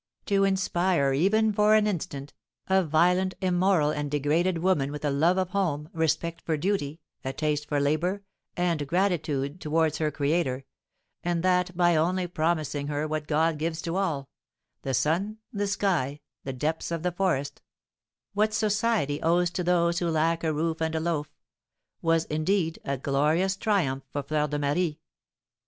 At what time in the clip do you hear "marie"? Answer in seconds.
24.57-24.99